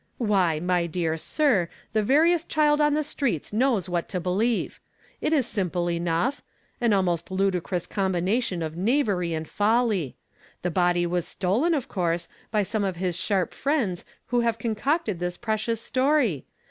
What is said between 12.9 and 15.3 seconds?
his sharp friends who have concocted